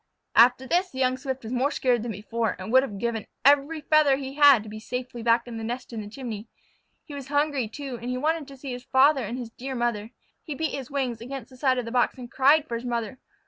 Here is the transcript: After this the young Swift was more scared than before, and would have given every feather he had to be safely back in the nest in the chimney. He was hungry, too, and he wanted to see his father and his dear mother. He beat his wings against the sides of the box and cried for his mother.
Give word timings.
After 0.35 0.65
this 0.65 0.89
the 0.89 0.97
young 0.97 1.15
Swift 1.15 1.43
was 1.43 1.53
more 1.53 1.69
scared 1.69 2.01
than 2.01 2.11
before, 2.13 2.55
and 2.57 2.71
would 2.73 2.81
have 2.81 2.97
given 2.97 3.27
every 3.45 3.81
feather 3.81 4.17
he 4.17 4.33
had 4.33 4.63
to 4.63 4.67
be 4.67 4.79
safely 4.79 5.21
back 5.21 5.47
in 5.47 5.57
the 5.57 5.63
nest 5.63 5.93
in 5.93 6.01
the 6.01 6.07
chimney. 6.09 6.47
He 7.03 7.13
was 7.13 7.27
hungry, 7.27 7.67
too, 7.67 7.99
and 8.01 8.09
he 8.09 8.17
wanted 8.17 8.47
to 8.47 8.57
see 8.57 8.71
his 8.71 8.83
father 8.83 9.23
and 9.23 9.37
his 9.37 9.51
dear 9.51 9.75
mother. 9.75 10.09
He 10.41 10.55
beat 10.55 10.71
his 10.73 10.89
wings 10.89 11.21
against 11.21 11.51
the 11.51 11.55
sides 11.57 11.77
of 11.77 11.85
the 11.85 11.91
box 11.91 12.17
and 12.17 12.31
cried 12.31 12.67
for 12.67 12.73
his 12.73 12.83
mother. 12.85 13.19